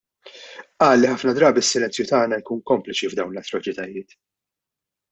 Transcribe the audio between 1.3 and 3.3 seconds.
drabi s-silenzju tagħna jkun kompliċi